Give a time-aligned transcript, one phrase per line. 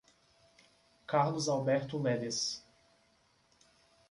[1.05, 2.65] Carlos Alberto Leles